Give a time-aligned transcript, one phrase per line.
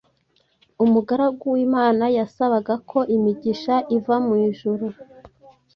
[0.83, 4.87] Umugaragu w’Imana yasabaga ko imigisha iva mu ijuru